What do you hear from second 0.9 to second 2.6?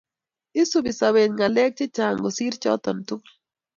sabet ngalek chechang kosir